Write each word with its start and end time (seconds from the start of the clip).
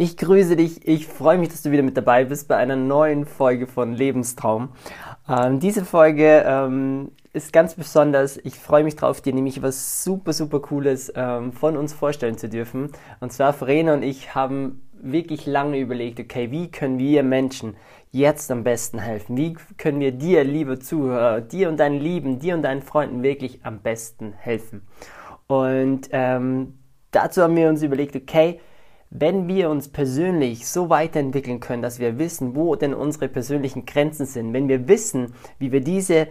Ich 0.00 0.16
grüße 0.16 0.54
dich. 0.54 0.86
Ich 0.86 1.08
freue 1.08 1.38
mich, 1.38 1.48
dass 1.48 1.62
du 1.62 1.72
wieder 1.72 1.82
mit 1.82 1.96
dabei 1.96 2.24
bist 2.24 2.46
bei 2.46 2.54
einer 2.54 2.76
neuen 2.76 3.26
Folge 3.26 3.66
von 3.66 3.94
Lebenstraum. 3.94 4.68
Ähm, 5.28 5.58
diese 5.58 5.84
Folge 5.84 6.44
ähm, 6.46 7.10
ist 7.32 7.52
ganz 7.52 7.74
besonders. 7.74 8.36
Ich 8.36 8.54
freue 8.54 8.84
mich 8.84 8.94
drauf, 8.94 9.20
dir 9.20 9.34
nämlich 9.34 9.60
was 9.60 10.04
super, 10.04 10.32
super 10.32 10.60
Cooles 10.60 11.12
ähm, 11.16 11.52
von 11.52 11.76
uns 11.76 11.94
vorstellen 11.94 12.38
zu 12.38 12.48
dürfen. 12.48 12.92
Und 13.18 13.32
zwar 13.32 13.52
Verena 13.52 13.92
und 13.92 14.04
ich 14.04 14.36
haben 14.36 14.88
wirklich 14.92 15.46
lange 15.46 15.80
überlegt, 15.80 16.20
okay, 16.20 16.52
wie 16.52 16.70
können 16.70 17.00
wir 17.00 17.24
Menschen 17.24 17.74
jetzt 18.12 18.52
am 18.52 18.62
besten 18.62 19.00
helfen? 19.00 19.36
Wie 19.36 19.56
können 19.78 19.98
wir 19.98 20.12
dir, 20.12 20.44
liebe 20.44 20.78
Zuhörer, 20.78 21.40
dir 21.40 21.68
und 21.68 21.80
deinen 21.80 21.98
Lieben, 21.98 22.38
dir 22.38 22.54
und 22.54 22.62
deinen 22.62 22.82
Freunden 22.82 23.24
wirklich 23.24 23.64
am 23.64 23.80
besten 23.80 24.32
helfen? 24.32 24.82
Und 25.48 26.08
ähm, 26.12 26.78
dazu 27.10 27.42
haben 27.42 27.56
wir 27.56 27.68
uns 27.68 27.82
überlegt, 27.82 28.14
okay, 28.14 28.60
wenn 29.10 29.48
wir 29.48 29.70
uns 29.70 29.88
persönlich 29.88 30.68
so 30.68 30.90
weiterentwickeln 30.90 31.60
können, 31.60 31.82
dass 31.82 31.98
wir 31.98 32.18
wissen, 32.18 32.54
wo 32.54 32.76
denn 32.76 32.94
unsere 32.94 33.28
persönlichen 33.28 33.86
Grenzen 33.86 34.26
sind, 34.26 34.52
wenn 34.52 34.68
wir 34.68 34.86
wissen, 34.88 35.34
wie 35.58 35.72
wir 35.72 35.80
diese 35.80 36.28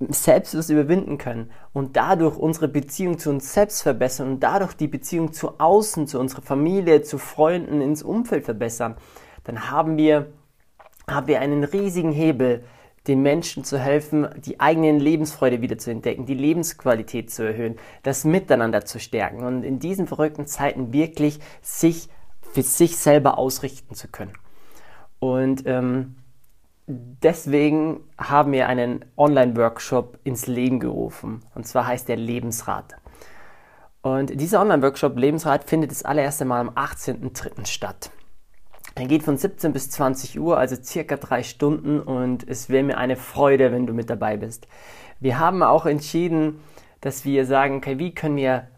selbstlos 0.00 0.70
überwinden 0.70 1.18
können 1.18 1.50
und 1.72 1.96
dadurch 1.96 2.36
unsere 2.36 2.68
Beziehung 2.68 3.18
zu 3.18 3.30
uns 3.30 3.54
selbst 3.54 3.82
verbessern 3.82 4.32
und 4.32 4.40
dadurch 4.40 4.74
die 4.74 4.88
Beziehung 4.88 5.32
zu 5.32 5.60
außen, 5.60 6.06
zu 6.06 6.18
unserer 6.18 6.42
Familie, 6.42 7.02
zu 7.02 7.16
Freunden, 7.18 7.80
ins 7.80 8.02
Umfeld 8.02 8.44
verbessern, 8.44 8.96
dann 9.44 9.70
haben 9.70 9.96
wir, 9.96 10.32
haben 11.08 11.26
wir 11.26 11.40
einen 11.40 11.64
riesigen 11.64 12.12
Hebel, 12.12 12.64
den 13.06 13.22
Menschen 13.22 13.64
zu 13.64 13.78
helfen, 13.78 14.28
die 14.36 14.60
eigene 14.60 14.92
Lebensfreude 14.92 15.60
wieder 15.60 15.76
zu 15.78 15.90
entdecken, 15.90 16.26
die 16.26 16.34
Lebensqualität 16.34 17.30
zu 17.30 17.42
erhöhen, 17.42 17.76
das 18.02 18.24
Miteinander 18.24 18.84
zu 18.84 18.98
stärken 18.98 19.44
und 19.44 19.62
in 19.62 19.78
diesen 19.78 20.06
verrückten 20.06 20.46
Zeiten 20.46 20.92
wirklich 20.92 21.38
sich 21.60 22.08
für 22.40 22.62
sich 22.62 22.96
selber 22.96 23.36
ausrichten 23.36 23.94
zu 23.94 24.08
können. 24.08 24.32
Und 25.18 25.64
ähm, 25.66 26.16
deswegen 26.86 28.00
haben 28.18 28.52
wir 28.52 28.68
einen 28.68 29.04
Online-Workshop 29.16 30.18
ins 30.24 30.46
Leben 30.46 30.80
gerufen. 30.80 31.42
Und 31.54 31.66
zwar 31.66 31.86
heißt 31.86 32.08
der 32.08 32.16
Lebensrat. 32.16 32.94
Und 34.02 34.38
dieser 34.38 34.60
Online-Workshop 34.60 35.18
Lebensrat 35.18 35.64
findet 35.64 35.90
das 35.90 36.04
allererste 36.04 36.44
Mal 36.44 36.60
am 36.60 36.70
18.03. 36.70 37.66
statt. 37.66 38.10
Er 38.96 39.06
geht 39.06 39.24
von 39.24 39.36
17 39.36 39.72
bis 39.72 39.90
20 39.90 40.38
Uhr, 40.38 40.56
also 40.56 40.76
circa 40.80 41.16
drei 41.16 41.42
Stunden 41.42 42.00
und 42.00 42.48
es 42.48 42.68
wäre 42.68 42.84
mir 42.84 42.96
eine 42.96 43.16
Freude, 43.16 43.72
wenn 43.72 43.86
du 43.86 43.92
mit 43.92 44.08
dabei 44.08 44.36
bist. 44.36 44.68
Wir 45.18 45.40
haben 45.40 45.62
auch 45.64 45.84
entschieden, 45.84 46.60
dass 47.00 47.24
wir 47.24 47.44
sagen, 47.44 47.78
okay, 47.78 47.98
wie 47.98 48.14
können 48.14 48.36
wir 48.36 48.68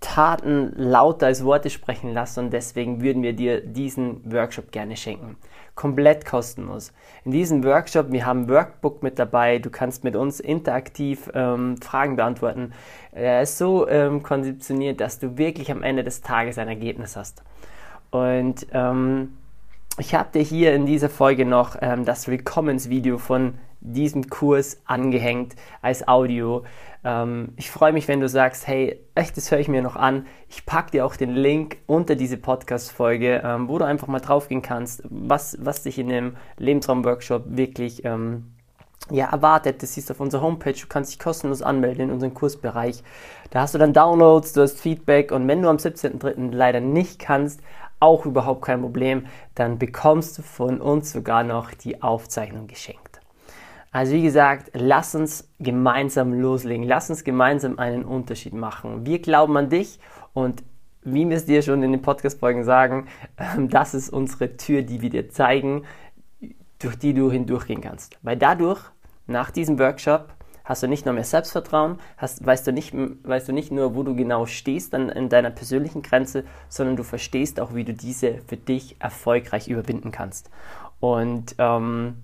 Taten 0.00 0.72
lauter 0.76 1.26
als 1.26 1.44
Worte 1.44 1.70
sprechen 1.70 2.12
lassen 2.12 2.40
und 2.40 2.52
deswegen 2.52 3.02
würden 3.02 3.22
wir 3.22 3.32
dir 3.32 3.60
diesen 3.60 4.30
Workshop 4.30 4.72
gerne 4.72 4.96
schenken. 4.96 5.36
Komplett 5.74 6.26
kostenlos. 6.26 6.92
In 7.24 7.30
diesem 7.30 7.64
Workshop, 7.64 8.10
wir 8.10 8.26
haben 8.26 8.48
Workbook 8.48 9.02
mit 9.02 9.18
dabei, 9.18 9.58
du 9.58 9.70
kannst 9.70 10.04
mit 10.04 10.16
uns 10.16 10.40
interaktiv 10.40 11.30
ähm, 11.34 11.76
Fragen 11.80 12.16
beantworten. 12.16 12.72
Er 13.12 13.42
ist 13.42 13.56
so 13.56 13.88
ähm, 13.88 14.22
konzeptioniert, 14.22 15.00
dass 15.00 15.18
du 15.18 15.38
wirklich 15.38 15.70
am 15.70 15.82
Ende 15.82 16.04
des 16.04 16.20
Tages 16.20 16.58
ein 16.58 16.68
Ergebnis 16.68 17.16
hast. 17.16 17.42
Und 18.10 18.66
ähm, 18.72 19.38
ich 19.98 20.14
habe 20.14 20.30
dir 20.32 20.42
hier 20.42 20.74
in 20.74 20.86
dieser 20.86 21.10
Folge 21.10 21.44
noch 21.44 21.76
ähm, 21.80 22.04
das 22.04 22.28
Willkommensvideo 22.28 23.18
von 23.18 23.54
diesem 23.80 24.28
Kurs 24.30 24.80
angehängt 24.86 25.54
als 25.82 26.06
Audio. 26.06 26.64
Ähm, 27.04 27.52
ich 27.56 27.70
freue 27.70 27.92
mich, 27.92 28.08
wenn 28.08 28.20
du 28.20 28.28
sagst, 28.28 28.66
hey, 28.66 29.00
echt, 29.14 29.36
das 29.36 29.50
höre 29.50 29.58
ich 29.58 29.68
mir 29.68 29.82
noch 29.82 29.96
an. 29.96 30.26
Ich 30.48 30.64
packe 30.64 30.92
dir 30.92 31.04
auch 31.04 31.16
den 31.16 31.34
Link 31.34 31.78
unter 31.86 32.14
diese 32.14 32.36
Podcast-Folge, 32.36 33.42
ähm, 33.44 33.68
wo 33.68 33.78
du 33.78 33.84
einfach 33.84 34.08
mal 34.08 34.20
draufgehen 34.20 34.62
kannst, 34.62 35.02
was, 35.10 35.58
was 35.60 35.82
dich 35.82 35.98
in 35.98 36.08
dem 36.08 36.36
Lebensraum-Workshop 36.58 37.44
wirklich 37.48 38.04
ähm, 38.04 38.52
ja, 39.10 39.26
erwartet. 39.30 39.82
Das 39.82 39.94
siehst 39.94 40.08
du 40.08 40.14
auf 40.14 40.20
unserer 40.20 40.42
Homepage. 40.42 40.72
Du 40.72 40.86
kannst 40.88 41.12
dich 41.12 41.18
kostenlos 41.18 41.60
anmelden 41.60 42.04
in 42.04 42.10
unseren 42.12 42.34
Kursbereich. 42.34 43.02
Da 43.50 43.62
hast 43.62 43.74
du 43.74 43.78
dann 43.78 43.92
Downloads, 43.92 44.52
du 44.52 44.62
hast 44.62 44.80
Feedback 44.80 45.32
und 45.32 45.46
wenn 45.48 45.60
du 45.60 45.68
am 45.68 45.76
17.03. 45.76 46.52
leider 46.52 46.80
nicht 46.80 47.18
kannst, 47.18 47.60
auch 48.02 48.26
überhaupt 48.26 48.62
kein 48.62 48.80
Problem, 48.80 49.26
dann 49.54 49.78
bekommst 49.78 50.36
du 50.36 50.42
von 50.42 50.80
uns 50.80 51.12
sogar 51.12 51.44
noch 51.44 51.72
die 51.72 52.02
Aufzeichnung 52.02 52.66
geschenkt. 52.66 53.20
Also 53.92 54.14
wie 54.14 54.22
gesagt, 54.22 54.70
lass 54.74 55.14
uns 55.14 55.48
gemeinsam 55.60 56.32
loslegen, 56.32 56.86
lass 56.86 57.10
uns 57.10 57.24
gemeinsam 57.24 57.78
einen 57.78 58.04
Unterschied 58.04 58.54
machen. 58.54 59.06
Wir 59.06 59.20
glauben 59.20 59.56
an 59.56 59.68
dich 59.68 60.00
und 60.32 60.64
wie 61.04 61.28
wir 61.28 61.36
es 61.36 61.44
dir 61.44 61.62
schon 61.62 61.82
in 61.82 61.92
den 61.92 62.02
Podcast-Folgen 62.02 62.64
sagen, 62.64 63.06
das 63.58 63.94
ist 63.94 64.08
unsere 64.08 64.56
Tür, 64.56 64.82
die 64.82 65.02
wir 65.02 65.10
dir 65.10 65.28
zeigen, 65.28 65.84
durch 66.78 66.96
die 66.96 67.12
du 67.12 67.30
hindurchgehen 67.30 67.80
kannst. 67.80 68.18
Weil 68.22 68.36
dadurch, 68.36 68.80
nach 69.26 69.50
diesem 69.50 69.78
Workshop, 69.78 70.32
hast 70.64 70.82
du 70.82 70.88
nicht 70.88 71.04
nur 71.04 71.14
mehr 71.14 71.24
Selbstvertrauen, 71.24 71.98
hast, 72.16 72.44
weißt, 72.44 72.66
du 72.66 72.72
nicht, 72.72 72.94
weißt 72.94 73.48
du 73.48 73.52
nicht 73.52 73.72
nur, 73.72 73.94
wo 73.94 74.02
du 74.02 74.14
genau 74.14 74.46
stehst 74.46 74.94
an, 74.94 75.08
in 75.08 75.28
deiner 75.28 75.50
persönlichen 75.50 76.02
Grenze, 76.02 76.44
sondern 76.68 76.96
du 76.96 77.02
verstehst 77.02 77.60
auch, 77.60 77.74
wie 77.74 77.84
du 77.84 77.94
diese 77.94 78.38
für 78.46 78.56
dich 78.56 78.96
erfolgreich 79.00 79.68
überwinden 79.68 80.10
kannst. 80.10 80.50
Und 81.00 81.54
ähm, 81.58 82.16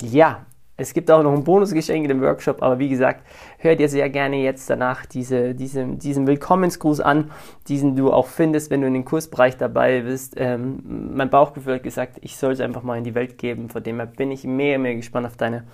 ja, 0.00 0.44
es 0.78 0.92
gibt 0.92 1.10
auch 1.10 1.22
noch 1.22 1.32
ein 1.32 1.44
Bonusgeschenk 1.44 2.02
in 2.02 2.08
dem 2.08 2.20
Workshop, 2.20 2.62
aber 2.62 2.78
wie 2.78 2.90
gesagt, 2.90 3.26
hör 3.58 3.76
dir 3.76 3.88
sehr 3.88 4.10
gerne 4.10 4.42
jetzt 4.42 4.68
danach 4.68 5.06
diese, 5.06 5.54
diese, 5.54 5.86
diesen 5.86 6.26
Willkommensgruß 6.26 7.00
an, 7.00 7.30
diesen 7.66 7.96
du 7.96 8.12
auch 8.12 8.26
findest, 8.26 8.70
wenn 8.70 8.82
du 8.82 8.86
in 8.86 8.92
den 8.92 9.06
Kursbereich 9.06 9.56
dabei 9.56 10.02
bist. 10.02 10.34
Ähm, 10.36 11.12
mein 11.14 11.30
Bauchgefühl 11.30 11.76
hat 11.76 11.82
gesagt, 11.82 12.18
ich 12.20 12.36
soll 12.36 12.52
es 12.52 12.60
einfach 12.60 12.82
mal 12.82 12.98
in 12.98 13.04
die 13.04 13.14
Welt 13.14 13.38
geben, 13.38 13.70
von 13.70 13.82
dem 13.82 13.96
her 13.96 14.06
bin 14.06 14.30
ich 14.30 14.44
mehr, 14.44 14.78
mehr 14.78 14.94
gespannt 14.94 15.26
auf 15.26 15.38
deine, 15.38 15.64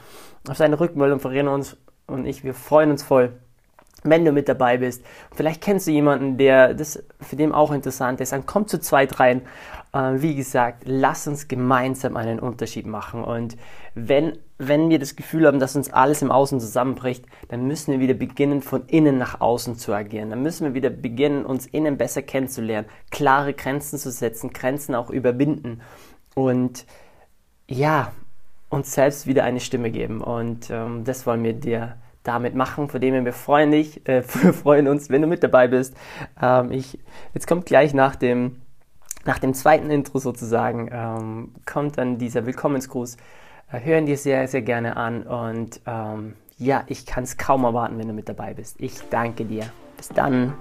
auf 0.48 0.58
deine 0.58 0.78
Rückmeldung. 0.78 1.18
Verreden 1.18 1.48
uns 1.48 1.76
und 2.12 2.26
ich, 2.26 2.44
wir 2.44 2.54
freuen 2.54 2.90
uns 2.90 3.02
voll, 3.02 3.32
wenn 4.04 4.24
du 4.24 4.32
mit 4.32 4.48
dabei 4.48 4.78
bist. 4.78 5.04
Vielleicht 5.34 5.62
kennst 5.62 5.86
du 5.86 5.90
jemanden, 5.90 6.36
der 6.36 6.74
das 6.74 7.02
für 7.20 7.36
den 7.36 7.52
auch 7.52 7.70
interessant 7.70 8.20
ist. 8.20 8.32
Dann 8.32 8.46
komm 8.46 8.66
zu 8.66 8.80
zweit 8.80 9.20
rein. 9.20 9.42
Äh, 9.92 10.14
wie 10.16 10.34
gesagt, 10.34 10.82
lass 10.86 11.26
uns 11.28 11.48
gemeinsam 11.48 12.16
einen 12.16 12.40
Unterschied 12.40 12.86
machen. 12.86 13.22
Und 13.22 13.56
wenn, 13.94 14.38
wenn 14.58 14.90
wir 14.90 14.98
das 14.98 15.14
Gefühl 15.14 15.46
haben, 15.46 15.60
dass 15.60 15.76
uns 15.76 15.92
alles 15.92 16.22
im 16.22 16.32
Außen 16.32 16.58
zusammenbricht, 16.58 17.24
dann 17.48 17.66
müssen 17.66 17.92
wir 17.92 18.00
wieder 18.00 18.14
beginnen, 18.14 18.62
von 18.62 18.86
innen 18.86 19.18
nach 19.18 19.40
außen 19.40 19.76
zu 19.76 19.92
agieren. 19.92 20.30
Dann 20.30 20.42
müssen 20.42 20.66
wir 20.66 20.74
wieder 20.74 20.90
beginnen, 20.90 21.44
uns 21.44 21.66
innen 21.66 21.96
besser 21.96 22.22
kennenzulernen, 22.22 22.88
klare 23.10 23.54
Grenzen 23.54 23.98
zu 23.98 24.10
setzen, 24.10 24.52
Grenzen 24.52 24.94
auch 24.94 25.10
überwinden. 25.10 25.80
Und 26.34 26.86
ja, 27.68 28.12
uns 28.68 28.94
selbst 28.94 29.26
wieder 29.26 29.44
eine 29.44 29.60
Stimme 29.60 29.90
geben. 29.90 30.22
Und 30.22 30.70
ähm, 30.70 31.04
das 31.04 31.26
wollen 31.26 31.44
wir 31.44 31.52
dir 31.52 31.96
damit 32.22 32.54
machen. 32.54 32.88
Von 32.88 33.00
dem 33.00 33.24
wir 33.24 33.32
freuen 33.32 33.70
dich, 33.70 34.06
äh, 34.08 34.22
wir 34.42 34.52
freuen 34.52 34.88
uns, 34.88 35.10
wenn 35.10 35.22
du 35.22 35.28
mit 35.28 35.42
dabei 35.42 35.68
bist. 35.68 35.94
Ähm, 36.40 36.70
ich, 36.72 36.98
jetzt 37.34 37.46
kommt 37.46 37.66
gleich 37.66 37.94
nach 37.94 38.16
dem, 38.16 38.60
nach 39.24 39.38
dem 39.38 39.54
zweiten 39.54 39.90
Intro 39.90 40.18
sozusagen, 40.18 40.88
ähm, 40.92 41.54
kommt 41.66 41.98
dann 41.98 42.18
dieser 42.18 42.46
Willkommensgruß. 42.46 43.16
Äh, 43.72 43.80
hören 43.80 44.06
dir 44.06 44.16
sehr, 44.16 44.48
sehr 44.48 44.62
gerne 44.62 44.96
an 44.96 45.22
und 45.22 45.80
ähm, 45.86 46.34
ja, 46.58 46.84
ich 46.86 47.06
kann 47.06 47.24
es 47.24 47.36
kaum 47.36 47.64
erwarten, 47.64 47.98
wenn 47.98 48.08
du 48.08 48.14
mit 48.14 48.28
dabei 48.28 48.54
bist. 48.54 48.80
Ich 48.80 49.00
danke 49.10 49.44
dir. 49.44 49.64
Bis 49.96 50.08
dann. 50.08 50.54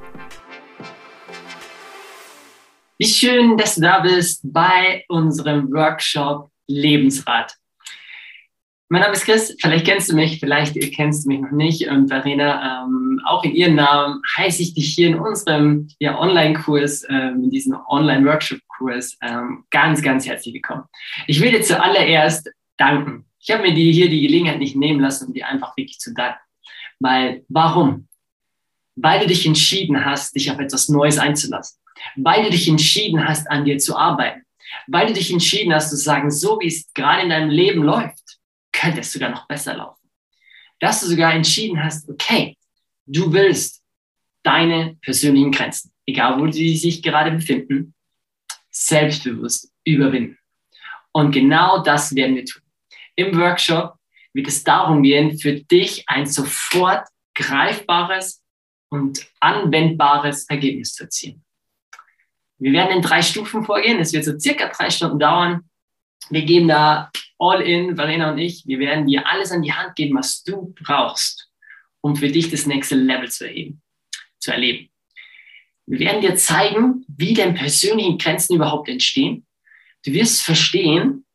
Wie 2.98 3.08
schön, 3.08 3.58
dass 3.58 3.76
du 3.76 3.82
da 3.82 4.00
bist 4.00 4.42
bei 4.44 5.04
unserem 5.08 5.72
Workshop 5.72 6.52
Lebensrat. 6.68 7.56
Mein 8.91 9.03
Name 9.03 9.13
ist 9.13 9.24
Chris, 9.24 9.56
vielleicht 9.62 9.85
kennst 9.85 10.12
du 10.12 10.16
mich, 10.18 10.41
vielleicht 10.41 10.75
kennst 10.94 11.24
du 11.24 11.29
mich 11.29 11.40
noch 11.40 11.52
nicht. 11.52 11.88
Und 11.88 12.09
Verena, 12.09 12.84
ähm, 12.84 13.22
auch 13.24 13.41
in 13.46 13.56
ihrem 13.56 13.76
Namen 13.76 14.22
heiße 14.35 14.61
ich 14.61 14.73
dich 14.73 14.93
hier 14.93 15.08
in 15.08 15.16
unserem 15.17 15.88
ja, 15.97 16.20
Online-Kurs, 16.20 17.05
ähm, 17.08 17.46
in 17.46 17.49
diesem 17.52 17.78
Online-Workshop-Kurs, 17.88 19.17
ähm, 19.22 19.64
ganz, 19.72 20.02
ganz 20.02 20.28
herzlich 20.28 20.55
willkommen. 20.55 20.84
Ich 21.28 21.40
will 21.40 21.52
dir 21.52 21.61
zuallererst 21.61 22.49
danken. 22.76 23.23
Ich 23.40 23.49
habe 23.49 23.61
mir 23.64 23.73
die, 23.73 23.93
hier 23.93 24.09
die 24.09 24.20
Gelegenheit 24.20 24.59
nicht 24.59 24.76
nehmen 24.76 24.99
lassen, 24.99 25.28
um 25.28 25.34
dir 25.34 25.47
einfach 25.47 25.78
wirklich 25.78 25.97
zu 25.97 26.14
danken. 26.14 26.41
Weil, 26.99 27.46
warum? 27.47 28.09
Weil 28.97 29.22
du 29.22 29.28
dich 29.28 29.46
entschieden 29.46 30.03
hast, 30.03 30.35
dich 30.35 30.52
auf 30.52 30.59
etwas 30.59 30.90
Neues 30.90 31.17
einzulassen. 31.17 31.79
Weil 32.17 32.44
du 32.44 32.49
dich 32.49 32.67
entschieden 32.67 33.26
hast, 33.26 33.49
an 33.49 33.64
dir 33.64 33.78
zu 33.78 33.96
arbeiten. 33.96 34.41
Weil 34.87 35.08
du 35.08 35.14
dich 35.14 35.32
entschieden 35.32 35.73
hast, 35.73 35.91
zu 35.91 35.96
sagen, 35.96 36.29
so 36.29 36.59
wie 36.59 36.67
es 36.67 36.94
gerade 36.94 37.23
in 37.23 37.29
deinem 37.29 37.49
Leben 37.49 37.84
läuft, 37.84 38.21
könnte 38.82 39.02
es 39.02 39.12
sogar 39.12 39.30
noch 39.30 39.48
besser 39.48 39.76
laufen. 39.76 40.10
Dass 40.80 41.02
du 41.02 41.08
sogar 41.08 41.34
entschieden 41.34 41.82
hast, 41.84 42.10
okay, 42.10 42.58
du 43.06 43.32
willst 43.32 43.84
deine 44.44 44.98
persönlichen 45.02 45.52
Grenzen, 45.52 45.94
egal 46.08 46.40
wo 46.40 46.52
sie 46.52 46.76
sich 46.76 47.04
gerade 47.04 47.32
befinden, 47.32 47.94
selbstbewusst 48.72 49.72
überwinden. 49.84 50.38
Und 51.12 51.32
genau 51.32 51.84
das 51.84 52.16
werden 52.16 52.36
wir 52.36 52.46
tun. 52.46 52.64
Im 53.16 53.38
Workshop 53.38 53.96
wird 54.34 54.48
es 54.48 54.64
darum 54.64 55.04
gehen, 55.04 55.38
für 55.38 55.54
dich 55.54 56.04
ein 56.08 56.26
sofort 56.26 57.08
greifbares 57.36 58.42
und 58.90 59.28
anwendbares 59.40 60.46
Ergebnis 60.50 60.94
zu 60.94 61.04
erzielen. 61.04 61.44
Wir 62.58 62.72
werden 62.74 62.98
in 62.98 63.02
drei 63.02 63.22
Stufen 63.22 63.64
vorgehen. 63.64 64.00
Es 64.00 64.14
wird 64.14 64.24
so 64.24 64.38
circa 64.40 64.68
drei 64.70 64.90
Stunden 64.90 65.20
dauern. 65.20 65.70
Wir 66.29 66.44
geben 66.44 66.68
da 66.68 67.12
all 67.40 67.62
in, 67.62 67.96
Verena 67.96 68.32
und 68.32 68.38
ich. 68.38 68.66
Wir 68.68 68.79
werden 68.79 69.08
dir 69.08 69.28
alles 69.28 69.52
an 69.52 69.64
die 69.64 69.73
Hand 69.73 69.96
geben, 69.96 70.16
was 70.16 70.44
du 70.44 70.73
brauchst, 70.84 71.50
um 72.02 72.16
für 72.16 72.29
dich 72.29 72.50
das 72.50 72.66
nächste 72.66 72.96
Level 72.96 73.29
zu 73.29 73.47
erheben, 73.47 73.82
zu 74.40 74.52
erleben. 74.52 74.90
Wir 75.88 76.00
werden 76.00 76.22
dir 76.22 76.35
zeigen, 76.35 77.06
wie 77.08 77.34
denn 77.34 77.56
persönliche 77.56 78.18
Grenzen 78.18 78.56
überhaupt 78.56 78.88
entstehen. 78.88 79.46
Du 80.06 80.14
wirst 80.14 80.41
verstehen, 80.41 81.26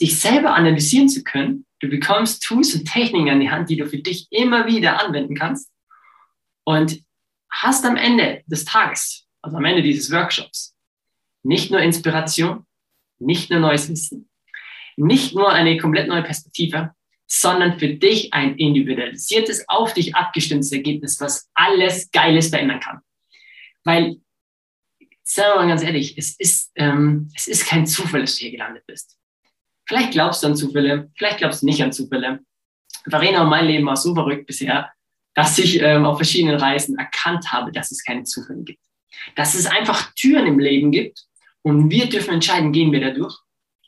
dich 0.00 0.18
selber 0.18 0.54
analysieren 0.54 1.08
zu 1.08 1.22
können. 1.22 1.66
Du 1.80 1.88
bekommst 1.88 2.42
Tools 2.42 2.74
und 2.74 2.86
Techniken 2.86 3.28
an 3.28 3.40
die 3.40 3.50
Hand, 3.50 3.68
die 3.68 3.76
du 3.76 3.86
für 3.86 3.98
dich 3.98 4.28
immer 4.30 4.66
wieder 4.66 5.04
anwenden 5.04 5.34
kannst. 5.34 5.70
Und 6.64 7.02
hast 7.50 7.84
am 7.84 7.96
Ende 7.96 8.42
des 8.46 8.64
Tages, 8.64 9.26
also 9.42 9.56
am 9.56 9.64
Ende 9.64 9.82
dieses 9.82 10.10
Workshops, 10.10 10.74
nicht 11.42 11.70
nur 11.70 11.80
Inspiration, 11.80 12.66
nicht 13.18 13.50
nur 13.50 13.60
neues 13.60 13.88
Wissen, 13.88 14.28
nicht 14.96 15.34
nur 15.34 15.52
eine 15.52 15.76
komplett 15.78 16.08
neue 16.08 16.22
Perspektive, 16.22 16.92
sondern 17.26 17.78
für 17.78 17.88
dich 17.88 18.32
ein 18.32 18.56
individualisiertes, 18.56 19.68
auf 19.68 19.94
dich 19.94 20.14
abgestimmtes 20.14 20.72
Ergebnis, 20.72 21.20
was 21.20 21.50
alles 21.54 22.10
Geiles 22.10 22.48
verändern 22.48 22.80
kann. 22.80 23.00
Weil, 23.84 24.16
sagen 25.22 25.52
wir 25.54 25.62
mal 25.62 25.68
ganz 25.68 25.82
ehrlich, 25.82 26.16
es 26.16 26.38
ist, 26.38 26.72
ähm, 26.76 27.30
es 27.34 27.46
ist 27.46 27.66
kein 27.66 27.86
Zufall, 27.86 28.20
dass 28.20 28.36
du 28.36 28.42
hier 28.42 28.52
gelandet 28.52 28.84
bist. 28.86 29.16
Vielleicht 29.86 30.12
glaubst 30.12 30.42
du 30.42 30.48
an 30.48 30.56
Zufälle, 30.56 31.10
vielleicht 31.16 31.38
glaubst 31.38 31.62
du 31.62 31.66
nicht 31.66 31.82
an 31.82 31.92
Zufälle. 31.92 32.40
Verena 33.08 33.42
und 33.42 33.50
mein 33.50 33.66
Leben 33.66 33.86
war 33.86 33.96
so 33.96 34.14
verrückt 34.14 34.46
bisher, 34.46 34.90
dass 35.34 35.58
ich 35.58 35.80
ähm, 35.80 36.06
auf 36.06 36.16
verschiedenen 36.16 36.58
Reisen 36.58 36.98
erkannt 36.98 37.52
habe, 37.52 37.70
dass 37.70 37.90
es 37.90 38.02
keine 38.02 38.24
Zufälle 38.24 38.62
gibt. 38.62 38.80
Dass 39.34 39.54
es 39.54 39.66
einfach 39.66 40.12
Türen 40.14 40.46
im 40.46 40.58
Leben 40.58 40.90
gibt 40.90 41.26
und 41.62 41.90
wir 41.90 42.08
dürfen 42.08 42.34
entscheiden, 42.34 42.72
gehen 42.72 42.92
wir 42.92 43.00
da 43.00 43.10
durch 43.10 43.36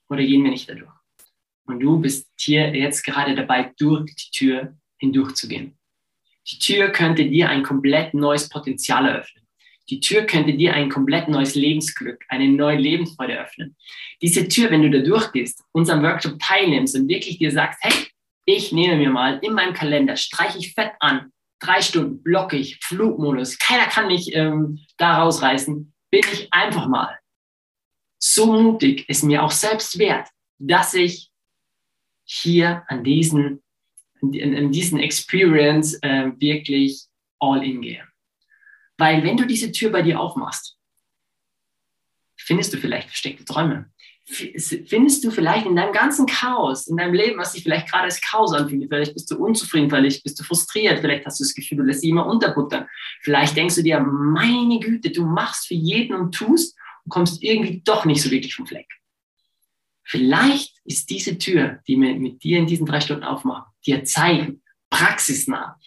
oder 0.09 0.23
gehen 0.23 0.45
wir 0.45 0.51
nicht 0.51 0.69
da 0.69 0.75
durch. 0.75 0.98
Und 1.69 1.81
du 1.81 2.01
bist 2.01 2.27
hier 2.39 2.75
jetzt 2.75 3.05
gerade 3.05 3.35
dabei, 3.35 3.73
durch 3.79 4.15
die 4.17 4.31
Tür 4.31 4.77
hindurchzugehen. 4.99 5.79
Die 6.51 6.59
Tür 6.59 6.89
könnte 6.89 7.27
dir 7.27 7.51
ein 7.51 7.63
komplett 7.63 8.15
neues 8.15 8.49
Potenzial 8.49 9.07
eröffnen. 9.07 9.47
Die 9.91 10.01
Tür 10.01 10.23
könnte 10.23 10.55
dir 10.55 10.75
ein 10.75 10.89
komplett 10.89 11.29
neues 11.29 11.55
Lebensglück, 11.55 12.25
eine 12.29 12.49
neue 12.49 12.79
Lebensfreude 12.79 13.39
öffnen. 13.39 13.77
Diese 14.21 14.49
Tür, 14.49 14.71
wenn 14.71 14.83
du 14.83 14.91
da 14.91 14.99
durchgehst, 14.99 15.63
unserem 15.73 16.03
Workshop 16.03 16.39
teilnimmst 16.41 16.97
und 16.97 17.09
wirklich 17.09 17.39
dir 17.39 17.53
sagst, 17.53 17.79
hey, 17.83 17.93
ich 18.47 18.73
nehme 18.73 18.97
mir 18.97 19.11
mal 19.11 19.39
in 19.43 19.53
meinem 19.53 19.75
Kalender, 19.75 20.17
streiche 20.17 20.59
ich 20.59 20.73
fett 20.73 20.93
an, 21.01 21.33
drei 21.61 21.83
Stunden, 21.83 22.23
blockig, 22.23 22.79
Flugmodus, 22.83 23.59
keiner 23.59 23.87
kann 23.87 24.07
mich 24.07 24.35
ähm, 24.35 24.79
da 24.97 25.19
rausreißen, 25.19 25.93
bin 26.11 26.23
ich 26.33 26.49
einfach 26.51 26.89
mal 26.89 27.19
so 28.19 28.47
mutig, 28.47 29.09
ist 29.09 29.23
mir 29.23 29.43
auch 29.43 29.51
selbst 29.51 29.99
wert, 29.99 30.29
dass 30.59 30.95
ich 30.95 31.28
hier 32.29 32.85
an 32.89 33.03
diesen, 33.03 33.63
an, 34.21 34.55
an 34.55 34.71
diesen 34.71 35.01
Experience 35.01 35.95
äh, 36.03 36.31
wirklich 36.39 37.07
all 37.39 37.65
in 37.65 37.81
gehe. 37.81 38.07
Weil 38.99 39.23
wenn 39.23 39.37
du 39.37 39.47
diese 39.47 39.73
Tür 39.73 39.91
bei 39.91 40.03
dir 40.03 40.21
aufmachst, 40.21 40.77
findest 42.37 42.73
du 42.73 42.77
vielleicht 42.77 43.09
versteckte 43.09 43.45
Träume. 43.45 43.91
Findest 44.27 45.25
du 45.25 45.31
vielleicht 45.31 45.65
in 45.65 45.75
deinem 45.75 45.93
ganzen 45.93 46.27
Chaos, 46.27 46.87
in 46.87 46.99
deinem 46.99 47.15
Leben, 47.15 47.39
was 47.39 47.53
sich 47.53 47.63
vielleicht 47.63 47.91
gerade 47.91 48.05
als 48.05 48.21
Chaos 48.21 48.53
anfühlt, 48.53 48.87
vielleicht 48.91 49.15
bist 49.15 49.31
du 49.31 49.39
unzufrieden, 49.39 49.89
vielleicht 49.89 50.23
bist 50.23 50.39
du 50.39 50.45
frustriert, 50.45 50.99
vielleicht 50.99 51.25
hast 51.25 51.41
du 51.41 51.45
das 51.45 51.55
Gefühl, 51.55 51.79
du 51.79 51.85
lässt 51.85 52.03
sie 52.03 52.11
immer 52.11 52.27
unterbuttern. 52.27 52.87
Vielleicht 53.23 53.57
denkst 53.57 53.77
du 53.77 53.83
dir, 53.83 54.01
meine 54.01 54.81
Güte, 54.81 55.11
du 55.11 55.25
machst 55.25 55.69
für 55.69 55.75
jeden 55.75 56.15
und 56.15 56.35
tust 56.35 56.77
und 57.05 57.11
kommst 57.11 57.43
irgendwie 57.43 57.81
doch 57.83 58.05
nicht 58.05 58.21
so 58.21 58.31
wirklich 58.31 58.55
vom 58.55 58.67
Fleck. 58.67 58.98
Vielleicht 60.09 60.81
ist 60.85 61.11
diese 61.11 61.37
Tür, 61.37 61.81
die 61.87 62.01
wir 62.01 62.15
mit 62.15 62.43
dir 62.43 62.59
in 62.59 62.67
diesen 62.67 62.87
drei 62.87 62.99
Stunden 62.99 63.25
aufmachen, 63.25 63.71
dir 63.85 64.05
zeigen, 64.05 64.63
praxisnah. 64.89 65.79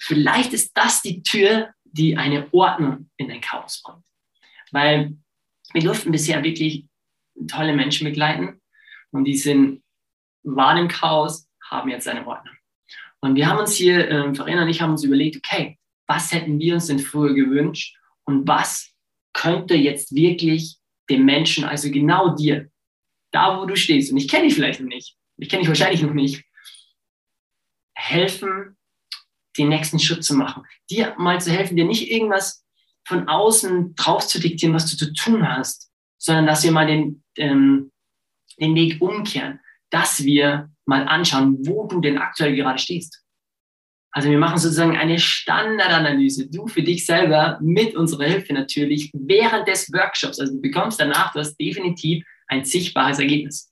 Vielleicht 0.00 0.54
ist 0.54 0.72
das 0.74 1.02
die 1.02 1.22
Tür, 1.22 1.74
die 1.84 2.16
eine 2.16 2.48
Ordnung 2.54 3.10
in 3.18 3.28
dein 3.28 3.42
Chaos 3.42 3.82
bringt. 3.82 4.06
Weil 4.70 5.18
wir 5.74 5.82
durften 5.82 6.10
bisher 6.10 6.42
wirklich 6.42 6.86
tolle 7.48 7.76
Menschen 7.76 8.06
begleiten 8.06 8.62
und 9.10 9.24
die 9.24 9.36
sind, 9.36 9.82
waren 10.42 10.78
im 10.78 10.88
Chaos, 10.88 11.46
haben 11.68 11.90
jetzt 11.90 12.08
eine 12.08 12.26
Ordnung. 12.26 12.54
Und 13.20 13.36
wir 13.36 13.46
haben 13.46 13.58
uns 13.58 13.74
hier, 13.74 14.08
äh, 14.08 14.34
Verena 14.34 14.62
und 14.62 14.70
ich 14.70 14.80
haben 14.80 14.92
uns 14.92 15.04
überlegt, 15.04 15.36
okay, 15.36 15.78
was 16.06 16.32
hätten 16.32 16.58
wir 16.58 16.74
uns 16.74 16.86
denn 16.86 16.98
früher 16.98 17.34
gewünscht 17.34 17.94
und 18.24 18.48
was 18.48 18.94
könnte 19.34 19.74
jetzt 19.74 20.14
wirklich 20.14 20.78
dem 21.10 21.26
Menschen, 21.26 21.64
also 21.64 21.90
genau 21.90 22.34
dir, 22.34 22.71
da 23.32 23.60
wo 23.60 23.66
du 23.66 23.76
stehst, 23.76 24.12
und 24.12 24.18
ich 24.18 24.28
kenne 24.28 24.44
dich 24.44 24.54
vielleicht 24.54 24.80
noch 24.80 24.88
nicht, 24.88 25.16
ich 25.38 25.48
kenne 25.48 25.60
dich 25.60 25.68
wahrscheinlich 25.68 26.02
noch 26.02 26.12
nicht, 26.12 26.44
helfen, 27.94 28.76
den 29.58 29.68
nächsten 29.68 29.98
Schritt 29.98 30.24
zu 30.24 30.34
machen, 30.34 30.64
dir 30.90 31.14
mal 31.18 31.40
zu 31.40 31.50
helfen, 31.50 31.76
dir 31.76 31.84
nicht 31.84 32.10
irgendwas 32.10 32.64
von 33.06 33.28
außen 33.28 33.94
drauf 33.96 34.26
zu 34.26 34.40
diktieren, 34.40 34.74
was 34.74 34.90
du 34.90 34.96
zu 34.96 35.12
tun 35.12 35.48
hast, 35.48 35.90
sondern 36.18 36.46
dass 36.46 36.62
wir 36.62 36.72
mal 36.72 36.86
den, 36.86 37.22
ähm, 37.36 37.90
den 38.60 38.74
Weg 38.74 39.02
umkehren, 39.02 39.60
dass 39.90 40.24
wir 40.24 40.70
mal 40.86 41.06
anschauen, 41.06 41.58
wo 41.66 41.86
du 41.86 42.00
denn 42.00 42.18
aktuell 42.18 42.54
gerade 42.54 42.78
stehst. 42.78 43.22
Also 44.12 44.28
wir 44.28 44.38
machen 44.38 44.58
sozusagen 44.58 44.96
eine 44.96 45.18
Standardanalyse, 45.18 46.50
du 46.50 46.66
für 46.66 46.82
dich 46.82 47.06
selber 47.06 47.58
mit 47.62 47.96
unserer 47.96 48.24
Hilfe 48.24 48.52
natürlich 48.52 49.10
während 49.14 49.66
des 49.66 49.90
Workshops. 49.92 50.38
Also 50.38 50.54
du 50.54 50.60
bekommst 50.60 51.00
danach, 51.00 51.32
du 51.32 51.40
hast 51.40 51.56
definitiv 51.56 52.24
ein 52.52 52.64
sichtbares 52.64 53.18
Ergebnis. 53.18 53.70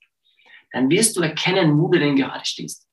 Dann 0.73 0.89
wirst 0.89 1.17
du 1.17 1.21
erkennen, 1.21 1.79
wo 1.79 1.89
du 1.89 1.99
denn 1.99 2.17
gerade 2.17 2.45
stehst. 2.45 2.87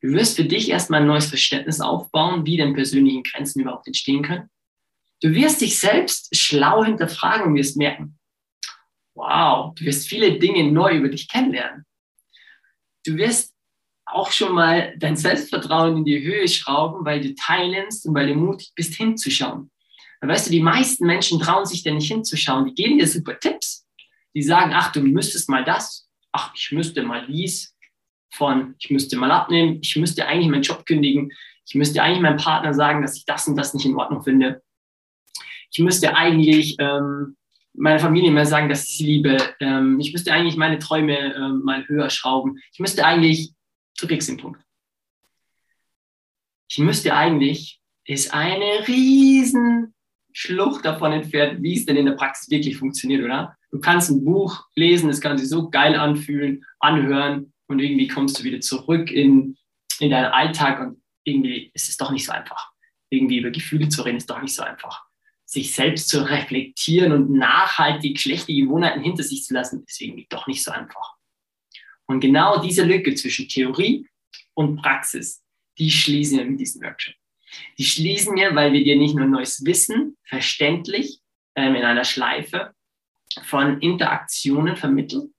Du 0.00 0.08
wirst 0.12 0.36
für 0.36 0.44
dich 0.44 0.70
erstmal 0.70 1.00
ein 1.00 1.06
neues 1.06 1.26
Verständnis 1.26 1.80
aufbauen, 1.80 2.44
wie 2.46 2.56
denn 2.56 2.74
persönliche 2.74 3.22
Grenzen 3.22 3.60
überhaupt 3.60 3.86
entstehen 3.86 4.22
können. 4.22 4.48
Du 5.20 5.34
wirst 5.34 5.60
dich 5.60 5.78
selbst 5.78 6.36
schlau 6.36 6.84
hinterfragen 6.84 7.46
und 7.46 7.54
wirst 7.54 7.76
merken, 7.76 8.18
wow, 9.14 9.74
du 9.74 9.84
wirst 9.84 10.08
viele 10.08 10.38
Dinge 10.38 10.70
neu 10.70 10.96
über 10.96 11.08
dich 11.08 11.28
kennenlernen. 11.28 11.84
Du 13.06 13.16
wirst 13.16 13.54
auch 14.06 14.30
schon 14.30 14.54
mal 14.54 14.94
dein 14.98 15.16
Selbstvertrauen 15.16 15.98
in 15.98 16.04
die 16.04 16.22
Höhe 16.22 16.48
schrauben, 16.48 17.04
weil 17.04 17.20
du 17.20 17.34
teilnimmst 17.34 18.06
und 18.06 18.14
weil 18.14 18.28
du 18.28 18.34
mutig 18.34 18.72
bist, 18.74 18.94
hinzuschauen. 18.94 19.70
Dann 20.20 20.30
weißt 20.30 20.46
du, 20.46 20.50
die 20.50 20.60
meisten 20.60 21.06
Menschen 21.06 21.40
trauen 21.40 21.66
sich 21.66 21.82
denn 21.82 21.96
nicht 21.96 22.08
hinzuschauen. 22.08 22.66
Die 22.66 22.74
geben 22.74 22.98
dir 22.98 23.06
super 23.06 23.38
Tipps. 23.38 23.83
Die 24.34 24.42
sagen, 24.42 24.72
ach, 24.74 24.92
du 24.92 25.00
müsstest 25.00 25.48
mal 25.48 25.64
das. 25.64 26.08
Ach, 26.32 26.52
ich 26.54 26.72
müsste 26.72 27.02
mal 27.02 27.26
dies 27.26 27.74
von, 28.32 28.74
ich 28.78 28.90
müsste 28.90 29.16
mal 29.16 29.30
abnehmen, 29.30 29.78
ich 29.80 29.96
müsste 29.96 30.26
eigentlich 30.26 30.50
meinen 30.50 30.62
Job 30.62 30.84
kündigen, 30.86 31.32
ich 31.66 31.74
müsste 31.74 32.02
eigentlich 32.02 32.20
meinem 32.20 32.36
Partner 32.36 32.74
sagen, 32.74 33.02
dass 33.02 33.16
ich 33.16 33.24
das 33.24 33.46
und 33.46 33.56
das 33.56 33.74
nicht 33.74 33.86
in 33.86 33.96
Ordnung 33.96 34.22
finde. 34.22 34.62
Ich 35.70 35.78
müsste 35.78 36.14
eigentlich 36.14 36.76
ähm, 36.78 37.36
meiner 37.72 37.98
Familie 37.98 38.30
mal 38.30 38.46
sagen, 38.46 38.68
dass 38.68 38.84
ich 38.84 38.98
sie 38.98 39.06
liebe. 39.06 39.36
Ähm, 39.60 39.98
ich 40.00 40.12
müsste 40.12 40.32
eigentlich 40.32 40.56
meine 40.56 40.78
Träume 40.78 41.34
ähm, 41.34 41.62
mal 41.64 41.86
höher 41.88 42.10
schrauben. 42.10 42.58
Ich 42.72 42.78
müsste 42.78 43.04
eigentlich, 43.04 43.52
du 43.98 44.06
kriegst 44.06 44.28
den 44.28 44.36
Punkt. 44.36 44.60
Ich 46.68 46.78
müsste 46.78 47.14
eigentlich, 47.14 47.80
ist 48.04 48.34
eine 48.34 48.86
riesen 48.86 49.94
Schlucht 50.32 50.84
davon 50.84 51.12
entfernt, 51.12 51.62
wie 51.62 51.76
es 51.76 51.86
denn 51.86 51.96
in 51.96 52.06
der 52.06 52.12
Praxis 52.12 52.50
wirklich 52.50 52.76
funktioniert, 52.76 53.24
oder? 53.24 53.56
Du 53.74 53.80
kannst 53.80 54.08
ein 54.08 54.24
Buch 54.24 54.68
lesen, 54.76 55.10
es 55.10 55.20
kann 55.20 55.36
sich 55.36 55.48
so 55.48 55.68
geil 55.68 55.96
anfühlen, 55.96 56.64
anhören, 56.78 57.52
und 57.66 57.80
irgendwie 57.80 58.06
kommst 58.06 58.38
du 58.38 58.44
wieder 58.44 58.60
zurück 58.60 59.10
in, 59.10 59.56
in 59.98 60.10
deinen 60.10 60.30
Alltag 60.30 60.78
und 60.80 61.02
irgendwie 61.24 61.72
ist 61.74 61.88
es 61.88 61.96
doch 61.96 62.12
nicht 62.12 62.24
so 62.24 62.30
einfach. 62.30 62.70
Irgendwie 63.10 63.38
über 63.38 63.50
Gefühle 63.50 63.88
zu 63.88 64.02
reden 64.02 64.18
ist 64.18 64.30
doch 64.30 64.40
nicht 64.40 64.54
so 64.54 64.62
einfach. 64.62 65.02
Sich 65.44 65.74
selbst 65.74 66.08
zu 66.08 66.22
reflektieren 66.22 67.10
und 67.10 67.32
nachhaltig 67.32 68.20
schlechte 68.20 68.54
Gewohnheiten 68.54 69.02
hinter 69.02 69.24
sich 69.24 69.42
zu 69.42 69.54
lassen, 69.54 69.82
ist 69.88 70.00
irgendwie 70.00 70.28
doch 70.28 70.46
nicht 70.46 70.62
so 70.62 70.70
einfach. 70.70 71.16
Und 72.06 72.20
genau 72.20 72.62
diese 72.62 72.84
Lücke 72.84 73.16
zwischen 73.16 73.48
Theorie 73.48 74.06
und 74.54 74.76
Praxis, 74.76 75.42
die 75.78 75.90
schließen 75.90 76.38
wir 76.38 76.44
mit 76.44 76.60
diesem 76.60 76.80
Workshop. 76.80 77.14
Die 77.78 77.84
schließen 77.84 78.36
wir, 78.36 78.54
weil 78.54 78.72
wir 78.72 78.84
dir 78.84 78.94
nicht 78.94 79.16
nur 79.16 79.26
neues 79.26 79.64
Wissen 79.64 80.16
verständlich 80.22 81.18
ähm, 81.56 81.74
in 81.74 81.82
einer 81.82 82.04
Schleife 82.04 82.72
von 83.42 83.80
Interaktionen 83.80 84.76
vermitteln, 84.76 85.34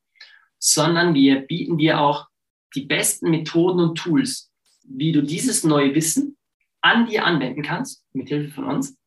sondern 0.60 1.14
wir 1.14 1.42
bieten 1.42 1.78
dir 1.78 2.00
auch 2.00 2.28
die 2.76 2.86
besten 2.86 3.30
Methoden 3.30 3.80
und 3.80 3.96
Tools, 3.96 4.52
wie 4.84 5.12
du 5.12 5.22
dieses 5.22 5.64
neue 5.64 5.96
Wissen 5.96 6.38
an 6.82 7.08
dir 7.08 7.26
anwenden 7.26 7.64
kannst, 7.64 8.06
mit 8.14 8.30
Hilfe 8.30 8.54
von 8.54 8.66
uns, 8.66 8.98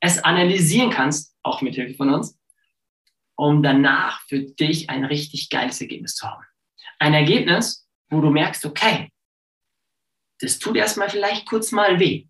es 0.00 0.18
analysieren 0.18 0.90
kannst, 0.90 1.36
auch 1.42 1.60
mit 1.60 1.74
Hilfe 1.74 1.94
von 1.94 2.10
uns, 2.10 2.38
um 3.34 3.62
danach 3.62 4.22
für 4.28 4.40
dich 4.40 4.88
ein 4.90 5.04
richtig 5.04 5.50
geiles 5.50 5.80
Ergebnis 5.80 6.14
zu 6.14 6.26
haben. 6.26 6.44
Ein 6.98 7.14
Ergebnis, 7.14 7.88
wo 8.08 8.20
du 8.20 8.30
merkst, 8.30 8.64
okay, 8.64 9.10
das 10.40 10.58
tut 10.58 10.76
erstmal 10.76 11.10
vielleicht 11.10 11.46
kurz 11.46 11.72
mal 11.72 11.98
weh, 11.98 12.28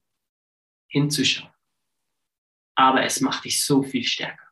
hinzuschauen. 0.88 1.52
Aber 2.74 3.04
es 3.04 3.20
macht 3.20 3.44
dich 3.44 3.64
so 3.64 3.82
viel 3.82 4.04
stärker. 4.04 4.47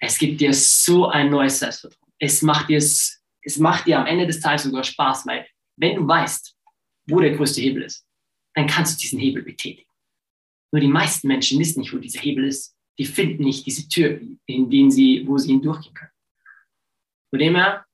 Es 0.00 0.18
gibt 0.18 0.40
dir 0.40 0.52
so 0.52 1.06
ein 1.06 1.30
neues 1.30 1.58
Selbstvertrauen. 1.58 2.12
Es 2.18 2.42
macht 2.42 2.68
dir, 2.68 2.78
es 2.78 3.58
macht 3.58 3.86
dir 3.86 3.98
am 3.98 4.06
Ende 4.06 4.26
des 4.26 4.40
Tages 4.40 4.64
sogar 4.64 4.82
Spaß, 4.82 5.26
weil 5.26 5.46
wenn 5.76 5.96
du 5.96 6.08
weißt, 6.08 6.56
wo 7.08 7.20
der 7.20 7.36
größte 7.36 7.60
Hebel 7.60 7.84
ist, 7.84 8.06
dann 8.54 8.66
kannst 8.66 8.96
du 8.96 9.00
diesen 9.00 9.18
Hebel 9.18 9.42
betätigen. 9.42 9.88
Nur 10.72 10.80
die 10.80 10.88
meisten 10.88 11.28
Menschen 11.28 11.58
wissen 11.58 11.80
nicht, 11.80 11.92
wo 11.92 11.98
dieser 11.98 12.20
Hebel 12.20 12.44
ist. 12.46 12.76
Die 12.98 13.04
finden 13.04 13.44
nicht 13.44 13.66
diese 13.66 13.88
Tür, 13.88 14.20
in 14.46 14.70
denen 14.70 14.90
sie, 14.90 15.24
wo 15.26 15.38
sie 15.38 15.52
ihn 15.52 15.62
durchgehen 15.62 15.94
können. 15.94 16.10
Von 17.30 17.38
dem 17.38 17.54
her, 17.56 17.86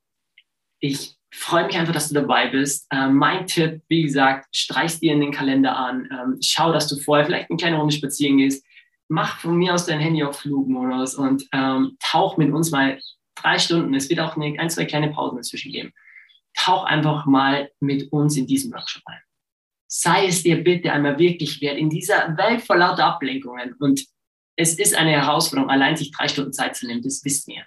ich 0.80 1.16
freue 1.32 1.66
mich 1.66 1.76
einfach, 1.76 1.92
dass 1.92 2.08
du 2.08 2.14
dabei 2.14 2.48
bist. 2.48 2.86
Ähm, 2.92 3.14
mein 3.14 3.46
Tipp, 3.46 3.82
wie 3.88 4.02
gesagt, 4.02 4.48
streich 4.54 4.98
dir 4.98 5.12
in 5.12 5.20
den 5.20 5.32
Kalender 5.32 5.76
an. 5.76 6.08
Ähm, 6.10 6.38
schau, 6.42 6.72
dass 6.72 6.88
du 6.88 6.96
vorher 6.96 7.26
vielleicht 7.26 7.50
eine 7.50 7.56
kleine 7.56 7.76
Runde 7.76 7.94
spazieren 7.94 8.38
gehst. 8.38 8.65
Mach 9.08 9.38
von 9.38 9.56
mir 9.56 9.74
aus 9.74 9.86
dein 9.86 10.00
Handy 10.00 10.22
auf 10.24 10.40
Flugmodus 10.40 11.14
und 11.14 11.44
ähm, 11.52 11.96
tauch 12.00 12.36
mit 12.36 12.52
uns 12.52 12.70
mal 12.70 12.98
drei 13.36 13.58
Stunden. 13.58 13.94
Es 13.94 14.10
wird 14.10 14.20
auch 14.20 14.36
eine, 14.36 14.58
ein, 14.58 14.70
zwei 14.70 14.84
kleine 14.84 15.10
Pausen 15.10 15.36
dazwischen 15.36 15.72
geben. 15.72 15.92
Tauch 16.54 16.84
einfach 16.84 17.26
mal 17.26 17.70
mit 17.80 18.10
uns 18.12 18.36
in 18.36 18.46
diesen 18.46 18.72
Workshop 18.72 19.02
ein. 19.06 19.20
Sei 19.86 20.26
es 20.26 20.42
dir 20.42 20.62
bitte 20.62 20.92
einmal 20.92 21.18
wirklich 21.18 21.60
wert 21.60 21.78
in 21.78 21.90
dieser 21.90 22.36
Welt 22.36 22.62
vor 22.62 22.76
lauter 22.76 23.04
Ablenkungen. 23.04 23.74
Und 23.74 24.04
es 24.56 24.78
ist 24.78 24.94
eine 24.94 25.12
Herausforderung, 25.12 25.70
allein 25.70 25.96
sich 25.96 26.10
drei 26.10 26.28
Stunden 26.28 26.52
Zeit 26.52 26.74
zu 26.74 26.86
nehmen, 26.86 27.02
das 27.02 27.24
wissen 27.24 27.54
wir. 27.54 27.64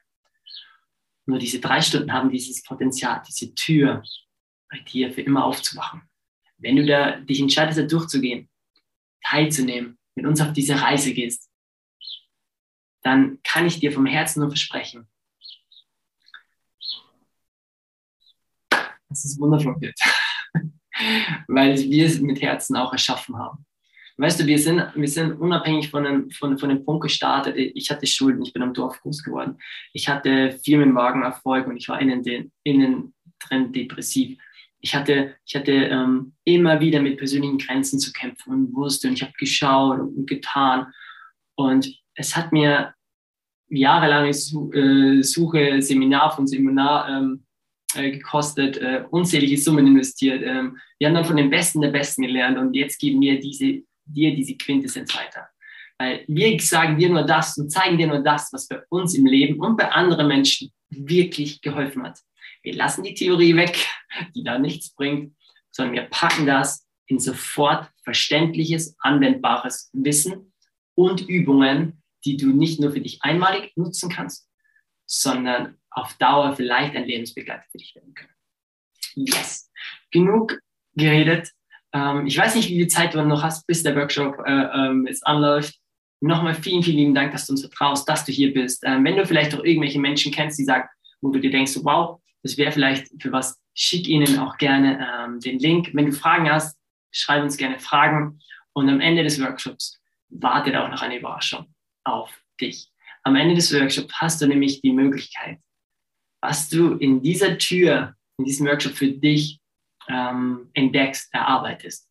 Nur 1.27 1.37
diese 1.37 1.59
drei 1.59 1.79
Stunden 1.79 2.11
haben 2.11 2.31
dieses 2.31 2.63
Potenzial, 2.63 3.21
diese 3.27 3.53
Tür 3.53 4.03
bei 4.69 4.79
dir 4.79 5.11
für 5.11 5.21
immer 5.21 5.45
aufzumachen. 5.45 6.01
Wenn 6.57 6.75
du 6.75 6.85
da 6.85 7.19
dich 7.19 7.39
entscheidest, 7.39 7.77
da 7.77 7.83
durchzugehen, 7.83 8.49
teilzunehmen, 9.23 9.98
mit 10.15 10.25
uns 10.25 10.41
auf 10.41 10.53
diese 10.53 10.81
Reise 10.81 11.13
gehst, 11.13 11.49
dann 13.01 13.39
kann 13.43 13.65
ich 13.65 13.79
dir 13.79 13.91
vom 13.91 14.05
Herzen 14.05 14.41
nur 14.41 14.49
versprechen, 14.49 15.07
dass 18.69 19.25
es 19.25 19.39
wundervoll 19.39 19.79
wird. 19.79 19.99
Weil 21.47 21.77
wir 21.77 22.05
es 22.05 22.19
mit 22.19 22.41
Herzen 22.41 22.75
auch 22.75 22.91
erschaffen 22.91 23.37
haben. 23.37 23.65
Weißt 24.19 24.37
du, 24.41 24.45
wir 24.47 24.59
sind, 24.59 24.85
wir 24.95 25.07
sind 25.07 25.39
unabhängig 25.39 25.89
von 25.89 26.03
dem, 26.03 26.29
von, 26.29 26.57
von 26.57 26.67
dem 26.67 26.83
Punkt 26.83 27.03
gestartet. 27.03 27.55
Ich 27.55 27.89
hatte 27.89 28.05
Schulden, 28.05 28.41
ich 28.43 28.51
bin 28.51 28.61
am 28.61 28.73
Dorf 28.73 28.99
groß 29.01 29.23
geworden. 29.23 29.57
Ich 29.93 30.09
hatte 30.09 30.59
Firmenwagen 30.61 31.23
Erfolg 31.23 31.67
und 31.67 31.77
ich 31.77 31.87
war 31.87 32.01
innen, 32.01 32.21
den, 32.21 32.51
innen 32.63 33.13
drin 33.39 33.71
depressiv. 33.71 34.37
Ich 34.81 34.95
hatte, 34.95 35.35
ich 35.45 35.55
hatte 35.55 35.71
ähm, 35.71 36.33
immer 36.45 36.79
wieder 36.79 37.01
mit 37.01 37.17
persönlichen 37.17 37.57
Grenzen 37.57 37.99
zu 37.99 38.11
kämpfen 38.13 38.53
und 38.53 38.75
wusste 38.75 39.07
und 39.07 39.15
ich 39.15 39.21
habe 39.21 39.33
geschaut 39.37 39.99
und 39.99 40.27
getan. 40.27 40.87
Und 41.55 41.93
es 42.15 42.35
hat 42.35 42.51
mir 42.51 42.93
jahrelange 43.69 44.29
äh, 44.29 45.21
Suche, 45.21 45.81
Seminar 45.81 46.35
von 46.35 46.47
Seminar 46.47 47.09
ähm, 47.09 47.43
äh, 47.95 48.11
gekostet, 48.11 48.77
äh, 48.77 49.03
unzählige 49.09 49.57
Summen 49.57 49.85
investiert. 49.87 50.41
Ähm, 50.43 50.77
wir 50.97 51.07
haben 51.07 51.15
dann 51.15 51.25
von 51.25 51.37
den 51.37 51.49
Besten 51.49 51.81
der 51.81 51.91
Besten 51.91 52.21
gelernt 52.21 52.57
und 52.57 52.73
jetzt 52.73 52.99
geben 52.99 53.19
wir 53.21 53.39
diese 53.39 53.83
dir 54.09 54.35
diese 54.35 54.55
Quintessenz 54.57 55.15
weiter. 55.15 55.47
Weil 55.97 56.23
wir 56.27 56.59
sagen 56.59 56.97
dir 56.97 57.09
nur 57.09 57.23
das 57.23 57.57
und 57.57 57.69
zeigen 57.71 57.97
dir 57.97 58.07
nur 58.07 58.19
das, 58.19 58.51
was 58.53 58.67
bei 58.67 58.81
uns 58.89 59.15
im 59.15 59.25
Leben 59.25 59.59
und 59.59 59.77
bei 59.77 59.91
anderen 59.91 60.27
Menschen 60.27 60.71
wirklich 60.89 61.61
geholfen 61.61 62.03
hat. 62.03 62.19
Wir 62.63 62.75
lassen 62.75 63.03
die 63.03 63.13
Theorie 63.13 63.55
weg, 63.55 63.87
die 64.35 64.43
da 64.43 64.59
nichts 64.59 64.93
bringt, 64.93 65.35
sondern 65.71 65.95
wir 65.95 66.03
packen 66.03 66.45
das 66.45 66.87
in 67.05 67.19
sofort 67.19 67.89
verständliches, 68.03 68.95
anwendbares 68.99 69.89
Wissen 69.93 70.53
und 70.95 71.27
Übungen, 71.27 72.03
die 72.25 72.37
du 72.37 72.47
nicht 72.47 72.79
nur 72.79 72.91
für 72.91 73.01
dich 73.01 73.23
einmalig 73.23 73.71
nutzen 73.75 74.09
kannst, 74.09 74.49
sondern 75.05 75.77
auf 75.89 76.13
Dauer 76.15 76.55
vielleicht 76.55 76.95
ein 76.95 77.05
Lebensbegleiter 77.05 77.63
für 77.71 77.77
dich 77.77 77.95
werden 77.95 78.13
können. 78.13 78.33
Yes. 79.15 79.71
Genug 80.11 80.59
geredet. 80.95 81.51
Ähm, 81.93 82.27
ich 82.27 82.37
weiß 82.37 82.55
nicht, 82.55 82.69
wie 82.69 82.75
viel 82.75 82.87
Zeit 82.87 83.13
du 83.13 83.23
noch 83.23 83.41
hast, 83.41 83.65
bis 83.65 83.83
der 83.83 83.95
Workshop 83.95 84.37
äh, 84.45 84.51
ähm, 84.51 85.07
jetzt 85.07 85.25
anläuft. 85.25 85.75
Nochmal 86.21 86.53
vielen, 86.53 86.83
vielen 86.83 86.97
lieben 86.97 87.15
Dank, 87.15 87.31
dass 87.31 87.47
du 87.47 87.53
uns 87.53 87.61
vertraust, 87.61 88.07
dass 88.07 88.25
du 88.25 88.31
hier 88.31 88.53
bist. 88.53 88.83
Ähm, 88.85 89.03
wenn 89.05 89.15
du 89.15 89.25
vielleicht 89.25 89.55
auch 89.55 89.63
irgendwelche 89.63 89.99
Menschen 89.99 90.31
kennst, 90.31 90.59
die 90.59 90.65
sagen, 90.65 90.87
wo 91.21 91.29
du 91.29 91.39
dir 91.39 91.51
denkst, 91.51 91.79
wow, 91.83 92.21
das 92.43 92.57
wäre 92.57 92.71
vielleicht 92.71 93.07
für 93.21 93.31
was, 93.31 93.59
schick 93.73 94.07
ihnen 94.07 94.39
auch 94.39 94.57
gerne 94.57 95.07
ähm, 95.25 95.39
den 95.39 95.59
Link. 95.59 95.91
Wenn 95.93 96.07
du 96.07 96.11
Fragen 96.11 96.51
hast, 96.51 96.77
schreib 97.11 97.43
uns 97.43 97.57
gerne 97.57 97.79
Fragen. 97.79 98.39
Und 98.73 98.89
am 98.89 99.01
Ende 99.01 99.23
des 99.23 99.41
Workshops 99.41 99.99
wartet 100.29 100.75
auch 100.75 100.89
noch 100.89 101.01
eine 101.01 101.17
Überraschung 101.17 101.73
auf 102.03 102.31
dich. 102.59 102.91
Am 103.23 103.35
Ende 103.35 103.55
des 103.55 103.73
Workshops 103.73 104.13
hast 104.15 104.41
du 104.41 104.47
nämlich 104.47 104.81
die 104.81 104.93
Möglichkeit, 104.93 105.59
was 106.41 106.69
du 106.69 106.95
in 106.95 107.21
dieser 107.21 107.57
Tür, 107.57 108.15
in 108.37 108.45
diesem 108.45 108.67
Workshop 108.67 108.93
für 108.93 109.11
dich 109.11 109.59
ähm, 110.07 110.69
entdeckst, 110.73 111.33
erarbeitest. 111.33 112.07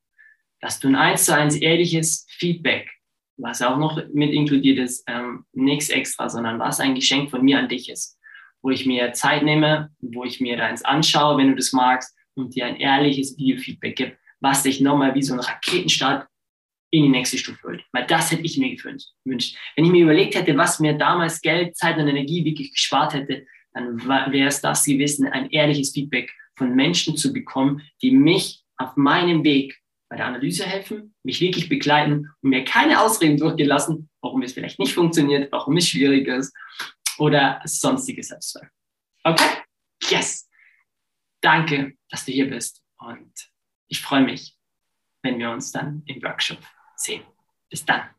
Dass 0.61 0.81
du 0.81 0.89
ein 0.89 0.97
eins 0.97 1.25
zu 1.25 1.35
eins 1.35 1.57
ehrliches 1.57 2.27
Feedback, 2.29 2.91
was 3.37 3.63
auch 3.63 3.79
noch 3.79 3.97
mit 4.13 4.33
inkludiert 4.33 4.79
ist, 4.79 5.05
ähm, 5.07 5.47
nichts 5.53 5.89
extra, 5.89 6.29
sondern 6.29 6.59
was 6.59 6.81
ein 6.81 6.95
Geschenk 6.95 7.31
von 7.31 7.45
mir 7.45 7.59
an 7.59 7.69
dich 7.69 7.89
ist, 7.89 8.18
wo 8.63 8.71
ich 8.71 8.87
mir 8.87 9.13
Zeit 9.13 9.43
nehme, 9.43 9.91
wo 10.01 10.25
ich 10.25 10.41
mir 10.41 10.57
deins 10.57 10.85
anschaue, 10.85 11.39
wenn 11.39 11.49
du 11.49 11.57
das 11.57 11.73
magst, 11.73 12.15
und 12.39 12.55
dir 12.55 12.67
ein 12.67 12.77
ehrliches 12.77 13.37
Video-Feedback 13.37 13.97
gebe, 13.97 14.17
was 14.41 14.63
dich 14.63 14.81
nochmal 14.81 15.15
wie 15.15 15.23
so 15.23 15.35
ein 15.35 15.41
Raketenstart 15.41 16.29
in 16.91 17.03
die 17.03 17.09
nächste 17.09 17.37
Stufe 17.37 17.61
holt. 17.65 17.85
Weil 17.93 18.07
das 18.07 18.31
hätte 18.31 18.45
ich 18.45 18.57
mir 18.57 18.75
gewünscht. 18.75 19.09
Wenn 19.25 19.39
ich 19.39 19.57
mir 19.77 20.05
überlegt 20.05 20.35
hätte, 20.35 20.57
was 20.57 20.81
mir 20.81 20.95
damals 20.95 21.41
Geld, 21.41 21.77
Zeit 21.77 21.99
und 21.99 22.09
Energie 22.09 22.45
wirklich 22.45 22.73
gespart 22.73 23.13
hätte, 23.13 23.45
dann 23.73 23.99
wäre 24.07 24.49
es 24.49 24.61
das 24.61 24.85
gewesen, 24.85 25.27
ein 25.27 25.51
ehrliches 25.51 25.93
Feedback 25.93 26.33
von 26.57 26.75
Menschen 26.75 27.17
zu 27.17 27.33
bekommen, 27.33 27.83
die 28.03 28.11
mich 28.11 28.65
auf 28.77 28.97
meinem 28.97 29.45
Weg 29.45 29.77
bei 30.09 30.17
der 30.17 30.27
Analyse 30.27 30.65
helfen, 30.65 31.15
mich 31.23 31.41
wirklich 31.41 31.69
begleiten 31.69 32.31
und 32.41 32.51
mir 32.51 32.65
keine 32.65 33.01
Ausreden 33.01 33.37
durchgelassen, 33.37 34.09
warum 34.23 34.43
es 34.43 34.55
vielleicht 34.55 34.79
nicht 34.79 34.95
funktioniert, 34.95 35.53
warum 35.53 35.77
es 35.77 35.89
schwierig 35.89 36.27
ist 36.27 36.55
oder 37.19 37.61
sonstige 37.65 38.23
Selbstzweifel. 38.23 38.71
Okay? 39.25 39.63
Yes! 40.09 40.49
Danke, 41.41 41.97
dass 42.11 42.25
du 42.25 42.33
hier 42.33 42.49
bist 42.49 42.83
und 42.99 43.33
ich 43.87 44.01
freue 44.01 44.23
mich, 44.23 44.57
wenn 45.23 45.39
wir 45.39 45.51
uns 45.51 45.73
dann 45.73 46.03
im 46.07 46.23
Workshop 46.23 46.59
sehen. 46.97 47.23
Bis 47.71 47.85
dann. 47.85 48.11